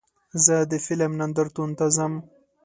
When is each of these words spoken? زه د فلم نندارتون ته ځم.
زه 0.45 0.55
د 0.71 0.73
فلم 0.85 1.11
نندارتون 1.19 1.69
ته 1.79 1.85
ځم. 1.95 2.13